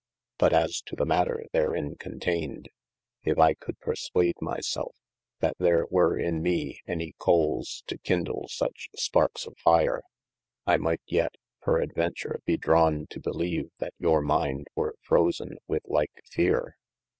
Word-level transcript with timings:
But 0.39 0.51
as 0.51 0.81
to 0.87 0.95
the 0.95 1.05
matter 1.05 1.45
therin 1.53 1.95
conteyned: 1.95 2.69
if 3.23 3.37
I 3.37 3.53
could 3.53 3.79
perswade 3.79 4.33
my 4.41 4.59
selfe, 4.59 4.95
that 5.41 5.55
there 5.59 5.85
were 5.91 6.17
in 6.17 6.41
mee 6.41 6.79
any 6.87 7.13
coales 7.19 7.83
to 7.85 7.99
kyndle 7.99 8.47
suche 8.49 8.89
sparkes 8.97 9.45
of 9.45 9.55
fire, 9.59 10.01
I 10.65 10.77
might 10.77 11.01
yet 11.05 11.35
peradventure 11.61 12.39
bee 12.47 12.57
drawn 12.57 13.05
to 13.11 13.19
beleve 13.19 13.69
that 13.77 13.93
your 13.99 14.23
minde 14.23 14.69
were 14.73 14.95
frosen 15.03 15.57
with 15.67 15.83
like 15.85 16.11
feare. 16.25 16.77